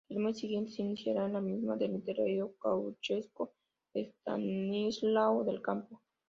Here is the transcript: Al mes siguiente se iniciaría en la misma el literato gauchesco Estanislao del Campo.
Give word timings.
Al 0.09 0.17
mes 0.17 0.39
siguiente 0.39 0.71
se 0.71 0.81
iniciaría 0.81 1.25
en 1.27 1.33
la 1.33 1.41
misma 1.41 1.77
el 1.79 1.93
literato 1.93 2.55
gauchesco 2.63 3.53
Estanislao 3.93 5.43
del 5.43 5.61
Campo. 5.61 6.01